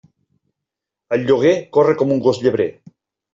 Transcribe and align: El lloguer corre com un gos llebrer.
El 1.17 1.25
lloguer 1.27 1.51
corre 1.77 1.95
com 2.01 2.15
un 2.17 2.25
gos 2.29 2.41
llebrer. 2.47 2.69